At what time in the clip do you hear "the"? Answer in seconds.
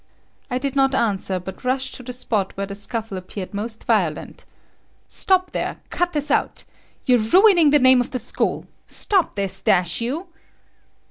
2.01-2.11, 2.65-2.73, 7.69-7.77, 8.09-8.17